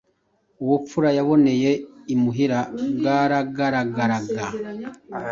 [0.63, 1.71] Ubupfura yaboneye
[2.13, 2.59] imuhira
[2.97, 4.43] bwaragaragaraga.